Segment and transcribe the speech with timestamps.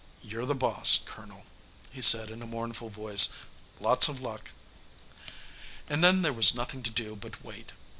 [0.23, 1.45] "You're the boss, Colonel,"
[1.91, 3.29] he said in a mournful voice.
[3.79, 4.49] "Lots of luck."
[5.87, 7.73] And then there was nothing to do but wait.